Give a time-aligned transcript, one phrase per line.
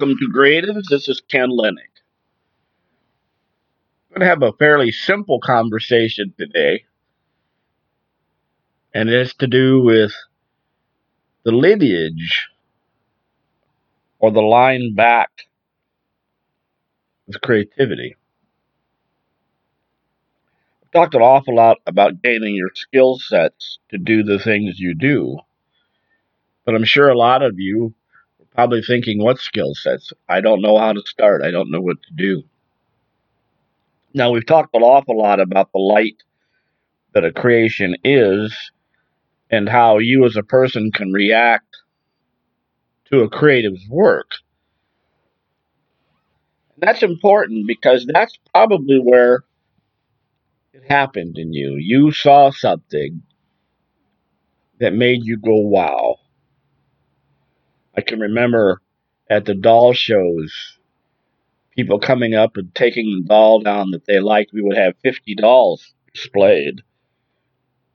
[0.00, 0.84] Welcome to Creatives.
[0.88, 1.92] This is Ken Lehnig.
[4.08, 6.84] I'm going to have a fairly simple conversation today,
[8.94, 10.14] and it's to do with
[11.44, 12.48] the lineage
[14.18, 15.28] or the line back
[17.28, 18.16] of creativity.
[20.82, 24.94] I've talked an awful lot about gaining your skill sets to do the things you
[24.94, 25.40] do,
[26.64, 27.94] but I'm sure a lot of you
[28.54, 30.12] probably thinking, what skill sets?
[30.28, 31.42] I don't know how to start.
[31.42, 32.42] I don't know what to do.
[34.12, 36.16] Now, we've talked an awful lot about the light
[37.14, 38.56] that a creation is
[39.50, 41.76] and how you as a person can react
[43.06, 44.32] to a creative's work.
[46.74, 49.44] And That's important because that's probably where
[50.72, 51.76] it happened in you.
[51.76, 53.22] You saw something
[54.78, 56.19] that made you go, wow.
[58.00, 58.80] I can remember
[59.28, 60.78] at the doll shows
[61.76, 64.54] people coming up and taking the doll down that they liked.
[64.54, 66.80] We would have 50 dolls displayed.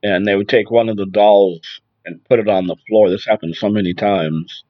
[0.00, 3.10] And they would take one of the dolls and put it on the floor.
[3.10, 4.62] This happened so many times.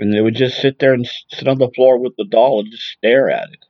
[0.00, 2.72] And they would just sit there and sit on the floor with the doll and
[2.72, 3.64] just stare at it.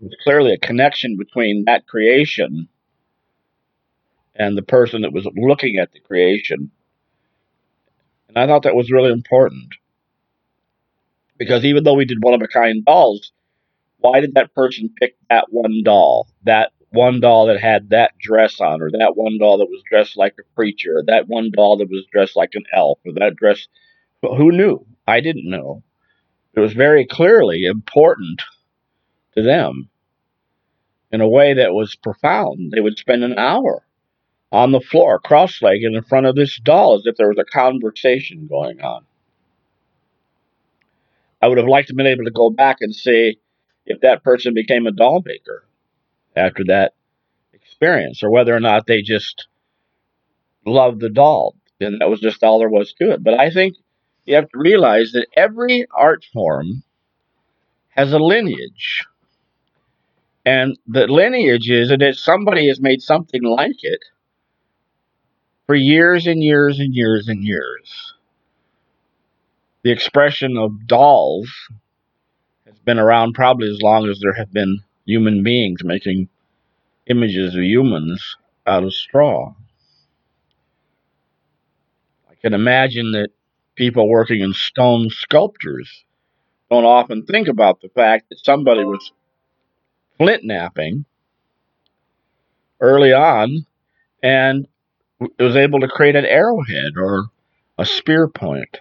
[0.00, 2.68] There was clearly a connection between that creation
[4.34, 6.72] and the person that was looking at the creation.
[8.34, 9.74] And I thought that was really important.
[11.38, 13.32] Because even though we did one of a kind dolls,
[13.98, 16.28] why did that person pick that one doll?
[16.44, 20.16] That one doll that had that dress on, or that one doll that was dressed
[20.16, 23.36] like a preacher, or that one doll that was dressed like an elf, or that
[23.36, 23.66] dress.
[24.22, 24.86] Who knew?
[25.06, 25.82] I didn't know.
[26.54, 28.42] It was very clearly important
[29.34, 29.88] to them
[31.10, 32.72] in a way that was profound.
[32.72, 33.82] They would spend an hour
[34.52, 37.44] on the floor, cross legged, in front of this doll as if there was a
[37.44, 39.04] conversation going on.
[41.40, 43.38] I would have liked to have been able to go back and see
[43.86, 45.66] if that person became a doll maker
[46.36, 46.92] after that
[47.52, 49.48] experience, or whether or not they just
[50.64, 53.22] loved the doll and that was just all there was to it.
[53.22, 53.76] But I think
[54.24, 56.84] you have to realize that every art form
[57.90, 59.06] has a lineage.
[60.44, 64.00] And the lineage is that somebody has made something like it
[65.72, 68.12] for years and years and years and years
[69.82, 71.50] the expression of dolls
[72.66, 76.28] has been around probably as long as there have been human beings making
[77.06, 79.54] images of humans out of straw.
[82.30, 83.30] I can imagine that
[83.74, 86.04] people working in stone sculptures
[86.70, 89.10] don't often think about the fact that somebody was
[90.18, 91.06] flint knapping
[92.78, 93.64] early on
[94.22, 94.68] and
[95.38, 97.26] was able to create an arrowhead or
[97.78, 98.78] a spear point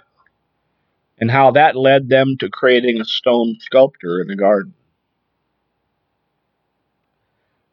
[1.22, 4.74] and how that led them to creating a stone sculpture in the garden.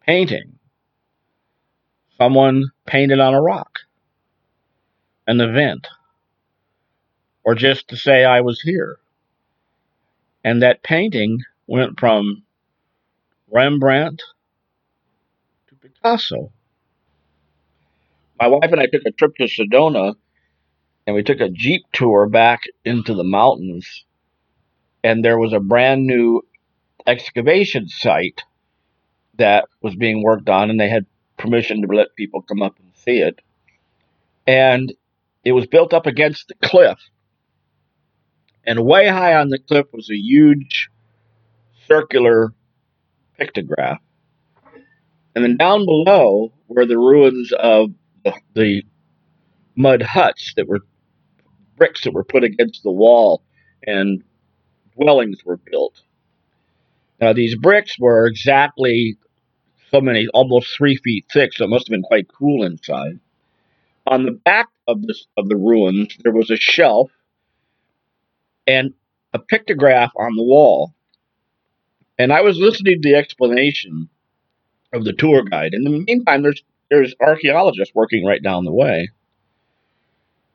[0.07, 0.59] Painting.
[2.19, 3.81] Someone painted on a rock,
[5.27, 5.87] an event,
[7.45, 8.99] or just to say I was here.
[10.45, 12.43] And that painting went from
[13.51, 14.23] Rembrandt
[15.69, 16.53] to Picasso.
[18.39, 20.15] My wife and I took a trip to Sedona
[21.07, 24.05] and we took a jeep tour back into the mountains
[25.03, 26.43] and there was a brand new
[27.07, 28.43] excavation site
[29.39, 31.07] that was being worked on and they had
[31.37, 33.41] permission to let people come up and see it.
[34.47, 34.93] And
[35.45, 36.99] it was built up against the cliff.
[38.67, 40.91] And way high on the cliff was a huge
[41.87, 42.53] circular
[43.41, 43.99] pictograph.
[45.35, 47.91] And then down below were the ruins of
[48.25, 48.83] the, the
[49.77, 50.81] mud huts that were
[51.77, 53.43] bricks that were put against the wall
[53.87, 54.23] and
[54.97, 56.03] dwellings were built.
[57.21, 59.17] Now, these bricks were exactly
[59.91, 63.21] so many, almost three feet thick, so it must have been quite cool inside.
[64.07, 67.11] On the back of this of the ruins, there was a shelf
[68.67, 68.95] and
[69.33, 70.95] a pictograph on the wall.
[72.19, 74.09] And I was listening to the explanation
[74.93, 75.75] of the tour guide.
[75.75, 79.11] In the meantime, there's there's archaeologists working right down the way.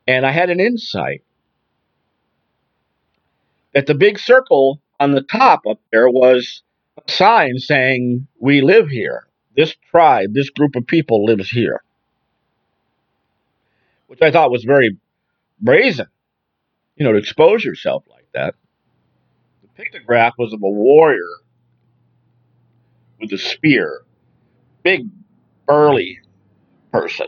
[0.07, 1.23] And I had an insight
[3.73, 6.63] that the big circle on the top up there was
[6.97, 9.27] a sign saying, We live here.
[9.55, 11.83] This tribe, this group of people lives here.
[14.07, 14.97] Which I thought was very
[15.59, 16.07] brazen,
[16.95, 18.55] you know, to expose yourself like that.
[19.61, 21.29] The pictograph was of a warrior
[23.19, 24.01] with a spear,
[24.83, 25.07] big,
[25.65, 26.19] burly
[26.91, 27.27] person,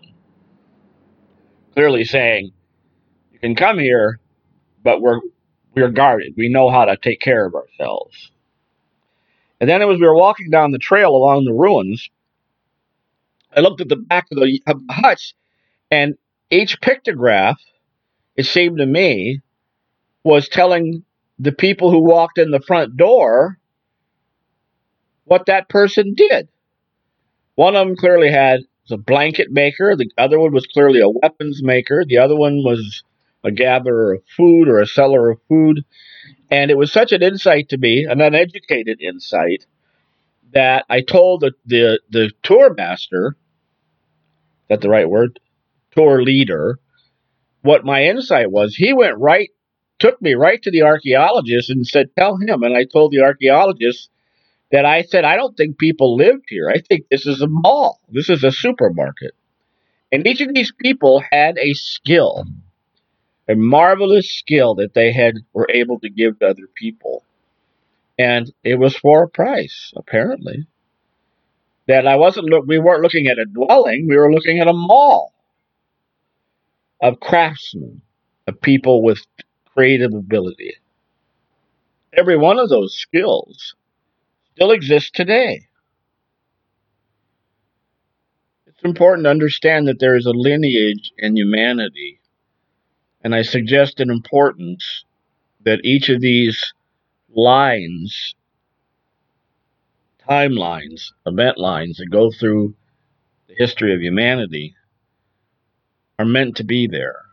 [1.73, 2.51] clearly saying,
[3.31, 4.19] you can come here,
[4.83, 5.19] but we're
[5.75, 6.35] We are guarded.
[6.37, 8.31] We know how to take care of ourselves.
[9.59, 12.09] And then as we were walking down the trail along the ruins,
[13.55, 15.33] I looked at the back of the huts,
[15.91, 16.15] and
[16.49, 17.57] each pictograph,
[18.35, 19.41] it seemed to me,
[20.23, 21.03] was telling
[21.39, 23.59] the people who walked in the front door
[25.25, 26.47] what that person did.
[27.55, 28.61] One of them clearly had
[28.91, 29.95] a blanket maker.
[29.95, 32.03] The other one was clearly a weapons maker.
[32.05, 33.03] The other one was
[33.43, 35.83] a gatherer of food or a seller of food.
[36.51, 39.65] And it was such an insight to me, an uneducated insight,
[40.53, 43.35] that I told the, the, the tour master,
[44.63, 45.39] is that the right word?
[45.91, 46.79] Tour leader,
[47.61, 48.75] what my insight was.
[48.75, 49.49] He went right,
[49.99, 52.63] took me right to the archaeologist and said, Tell him.
[52.63, 54.09] And I told the archaeologist
[54.71, 56.69] that I said, I don't think people lived here.
[56.69, 57.99] I think this is a mall.
[58.09, 59.33] This is a supermarket.
[60.11, 62.45] And each of these people had a skill,
[63.47, 67.23] a marvelous skill that they had were able to give to other people.
[68.17, 70.67] And it was for a price, apparently.
[71.87, 74.73] That I wasn't look we weren't looking at a dwelling, we were looking at a
[74.73, 75.33] mall
[77.01, 78.01] of craftsmen,
[78.47, 79.23] of people with
[79.73, 80.75] creative ability.
[82.11, 83.75] Every one of those skills
[84.55, 85.67] still exists today.
[88.67, 92.21] It's important to understand that there is a lineage in humanity,
[93.21, 95.03] and I suggest an importance
[95.65, 96.73] that each of these
[97.35, 98.35] lines,
[100.27, 102.75] timelines, event lines that go through
[103.47, 104.73] the history of humanity
[106.17, 107.23] are meant to be there.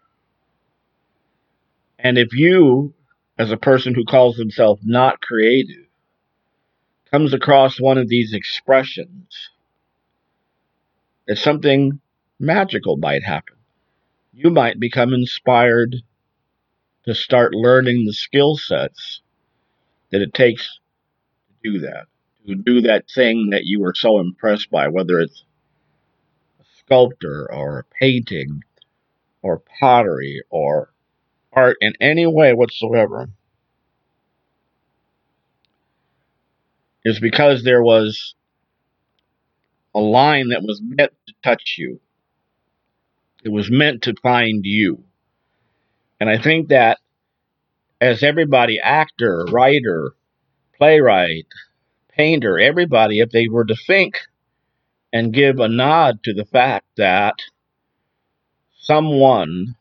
[2.00, 2.94] And if you,
[3.38, 5.86] as a person who calls himself not creative,
[7.12, 9.50] comes across one of these expressions,
[11.28, 12.00] that something
[12.40, 13.56] magical might happen.
[14.32, 15.96] You might become inspired
[17.04, 19.20] to start learning the skill sets
[20.10, 20.78] that it takes
[21.62, 22.06] to do that,
[22.46, 25.44] to do that thing that you were so impressed by, whether it's
[26.60, 28.62] a sculptor or a painting
[29.42, 30.90] or pottery or
[31.52, 33.28] art in any way whatsoever.
[37.04, 38.34] Is because there was
[39.94, 42.00] a line that was meant to touch you.
[43.44, 45.04] It was meant to find you.
[46.20, 46.98] And I think that
[48.00, 50.12] as everybody, actor, writer,
[50.76, 51.46] playwright,
[52.16, 54.20] painter, everybody, if they were to think
[55.12, 57.34] and give a nod to the fact that
[58.78, 59.76] someone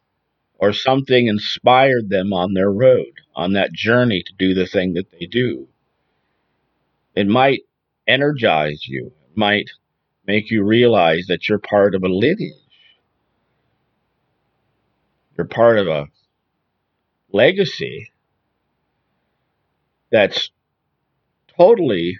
[0.57, 5.11] or something inspired them on their road, on that journey to do the thing that
[5.11, 5.67] they do,
[7.15, 7.61] it might
[8.07, 9.69] energize you, it might
[10.25, 12.53] make you realize that you're part of a lineage.
[15.37, 16.07] You're part of a
[17.31, 18.11] legacy
[20.11, 20.51] that's
[21.57, 22.19] totally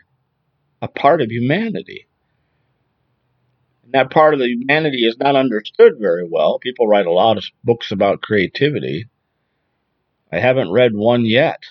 [0.82, 2.08] a part of humanity.
[3.84, 6.60] And that part of the humanity is not understood very well.
[6.60, 9.08] People write a lot of books about creativity.
[10.32, 11.64] I haven't read one yet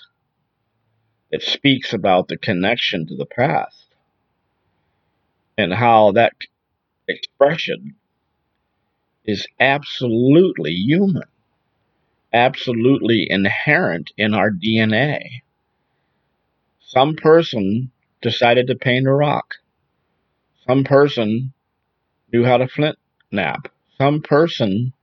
[1.31, 3.85] it speaks about the connection to the past
[5.57, 6.33] and how that
[7.07, 7.95] expression
[9.25, 11.27] is absolutely human,
[12.33, 15.41] absolutely inherent in our DNA.
[16.81, 17.91] Some person
[18.21, 19.55] decided to paint a rock.
[20.67, 21.53] Some person
[22.33, 22.97] knew how to flint
[23.31, 23.67] knap.
[23.97, 24.93] Some person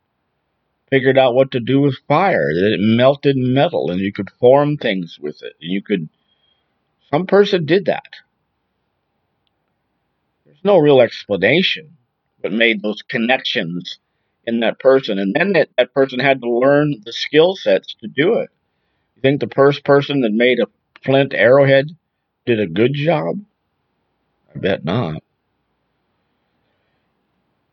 [0.90, 4.76] figured out what to do with fire, that it melted metal and you could form
[4.76, 5.54] things with it.
[5.58, 6.08] You could
[7.10, 8.08] some person did that.
[10.44, 11.96] There's no real explanation
[12.40, 13.98] what made those connections
[14.44, 15.18] in that person.
[15.18, 18.50] And then that, that person had to learn the skill sets to do it.
[19.16, 20.66] You think the first person that made a
[21.04, 21.88] flint arrowhead
[22.46, 23.40] did a good job?
[24.54, 25.22] I bet not.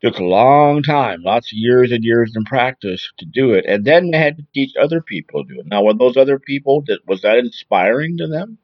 [0.02, 3.84] Took a long time, lots of years and years in practice to do it, and
[3.84, 5.66] then they had to teach other people to do it.
[5.66, 8.58] Now, were those other people that was that inspiring to them?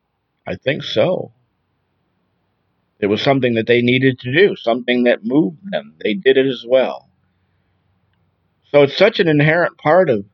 [0.46, 1.32] I think so.
[3.00, 5.94] It was something that they needed to do, something that moved them.
[6.02, 7.08] They did it as well.
[8.70, 10.24] So it's such an inherent part of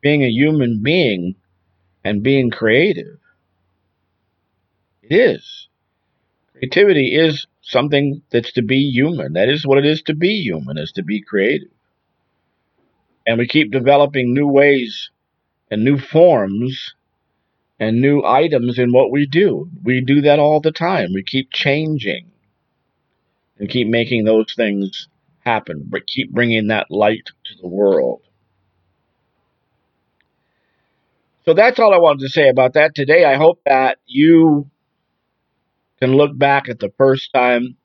[0.00, 1.34] being a human being
[2.04, 3.18] and being creative.
[5.02, 5.68] It is.
[6.52, 9.32] Creativity is something that's to be human.
[9.32, 11.68] That is what it is to be human, is to be creative.
[13.26, 15.10] And we keep developing new ways
[15.70, 16.94] and new forms
[17.78, 19.68] and new items in what we do.
[19.82, 21.12] We do that all the time.
[21.12, 22.30] We keep changing
[23.58, 25.08] and keep making those things
[25.40, 28.22] happen, but keep bringing that light to the world.
[31.44, 33.24] So that's all I wanted to say about that today.
[33.24, 34.70] I hope that you
[36.00, 37.76] can look back at the first time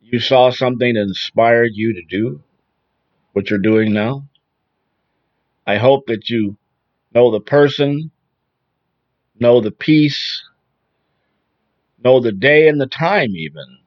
[0.00, 2.42] you saw something that inspired you to do
[3.32, 4.26] what you're doing now.
[5.66, 6.56] I hope that you
[7.14, 8.10] know the person,
[9.40, 10.42] know the piece,
[12.04, 13.78] know the day and the time, even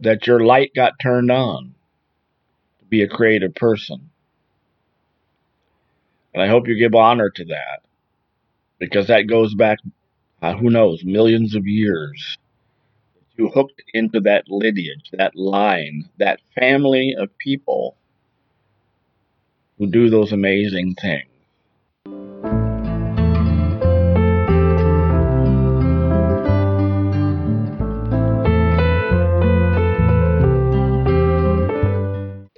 [0.00, 1.74] that your light got turned on
[2.80, 4.10] to be a creative person.
[6.32, 7.82] And I hope you give honor to that
[8.78, 9.78] because that goes back,
[10.42, 12.36] uh, who knows, millions of years.
[13.36, 17.96] You hooked into that lineage, that line, that family of people
[19.78, 22.33] who do those amazing things.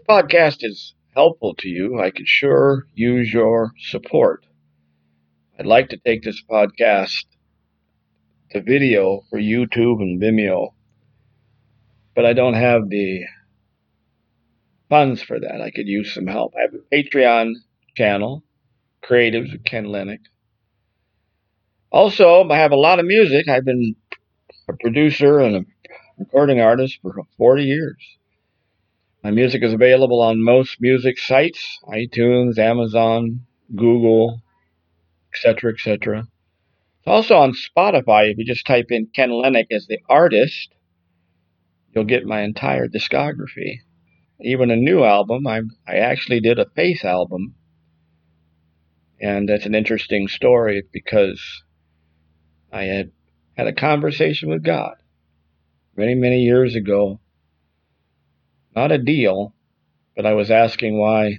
[0.09, 4.47] Podcast is helpful to you, I could sure use your support.
[5.59, 7.25] I'd like to take this podcast
[8.53, 10.75] to video for YouTube and Vimeo,
[12.15, 13.25] but I don't have the
[14.89, 15.61] funds for that.
[15.61, 16.55] I could use some help.
[16.57, 17.55] I have a Patreon
[17.97, 18.45] channel,
[19.03, 20.21] Creatives with Ken Lehnig.
[21.91, 23.49] Also, I have a lot of music.
[23.49, 23.97] I've been
[24.69, 25.65] a producer and a
[26.19, 27.97] recording artist for 40 years.
[29.27, 33.41] My music is available on most music sites iTunes, Amazon,
[33.75, 34.41] Google,
[35.35, 36.29] etc., etc.
[37.01, 38.31] It's also on Spotify.
[38.31, 40.73] If you just type in Ken Lehnig as the artist,
[41.93, 43.81] you'll get my entire discography.
[44.41, 45.45] Even a new album.
[45.45, 47.57] I, I actually did a Faith album.
[49.21, 51.65] And that's an interesting story because
[52.73, 53.11] I had
[53.57, 54.95] had a conversation with God
[55.97, 57.19] many, many years ago
[58.77, 59.55] not a deal,
[60.15, 61.39] but I was asking why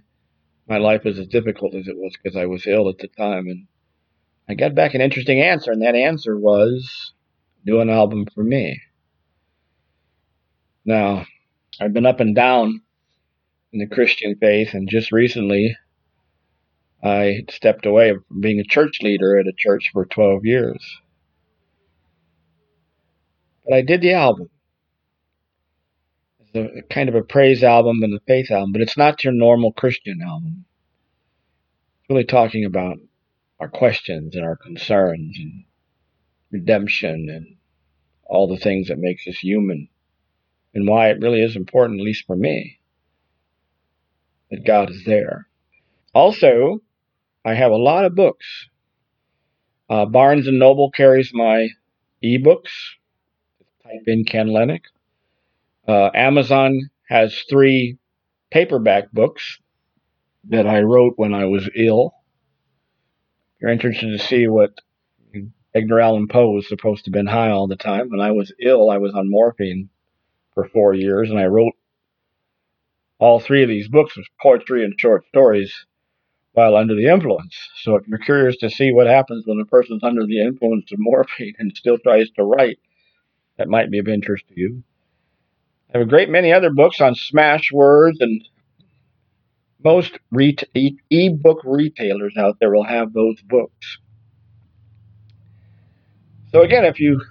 [0.67, 3.47] my life was as difficult as it was because I was ill at the time.
[3.47, 3.67] And
[4.49, 7.13] I got back an interesting answer, and that answer was
[7.65, 8.81] do an album for me.
[10.83, 11.25] Now,
[11.79, 12.81] I've been up and down
[13.71, 15.77] in the Christian faith, and just recently
[17.03, 20.83] I stepped away from being a church leader at a church for 12 years.
[23.63, 24.49] But I did the album
[26.57, 29.71] a, kind of a praise album and a faith album, but it's not your normal
[29.71, 30.65] Christian album.
[32.01, 32.97] It's really talking about
[33.59, 35.63] our questions and our concerns and
[36.51, 37.55] redemption and
[38.25, 39.89] all the things that makes us human
[40.73, 42.79] and why it really is important, at least for me,
[44.51, 45.47] that God is there.
[46.13, 46.81] Also,
[47.43, 48.67] I have a lot of books.
[49.89, 51.69] Uh, Barnes and Noble carries my
[52.23, 52.95] ebooks.
[53.83, 54.81] Type in Ken Lehnig.
[55.87, 57.97] Uh, Amazon has three
[58.51, 59.59] paperback books
[60.49, 62.13] that I wrote when I was ill.
[63.55, 64.71] If you're interested to see what
[65.73, 68.09] Edgar Allan Poe was supposed to have been high all the time.
[68.09, 69.89] When I was ill, I was on morphine
[70.53, 71.73] for four years, and I wrote
[73.19, 75.85] all three of these books with poetry and short stories
[76.53, 77.55] while under the influence.
[77.81, 80.99] So if you're curious to see what happens when a person's under the influence of
[80.99, 82.79] morphine and still tries to write,
[83.57, 84.83] that might be of interest to you.
[85.89, 88.41] I have a great many other books on Smashwords, and
[89.83, 93.97] most e-book retailers out there will have those books.
[96.51, 97.21] So again, if you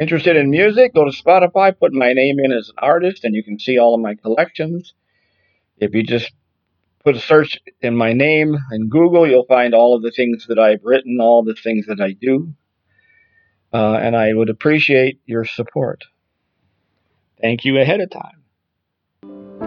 [0.00, 3.42] interested in music, go to Spotify, put my name in as an artist, and you
[3.42, 4.94] can see all of my collections.
[5.78, 6.32] If you just
[7.04, 10.58] put a search in my name in Google, you'll find all of the things that
[10.58, 12.54] I've written, all the things that I do.
[13.72, 16.04] Uh, and I would appreciate your support.
[17.40, 19.63] Thank you ahead of time.